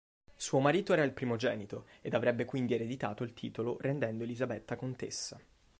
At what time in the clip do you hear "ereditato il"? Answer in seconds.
2.73-3.33